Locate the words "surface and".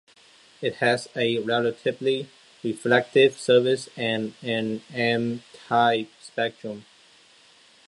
3.37-4.33